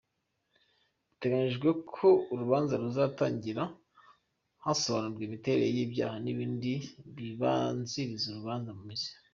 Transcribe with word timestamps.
Biteganyijwe 1.09 1.69
ko 1.93 2.07
urubanza 2.33 2.73
ruzatangira 2.81 3.63
hasobanurwa 4.65 5.21
imiterere 5.27 5.67
y’ibyaha 5.75 6.15
n’ibindi 6.23 6.73
bibanziriza 7.15 8.25
urubanza 8.29 8.71
mu 8.77 8.83
mizi. 8.89 9.09